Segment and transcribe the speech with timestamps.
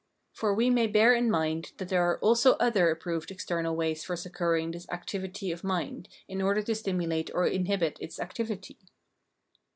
[0.33, 3.75] For we may bear in mind that there are Phrenology 317 also other approved external
[3.75, 8.79] ways for succouring tlie activity of mind in order to stimulate or inhibit its activity.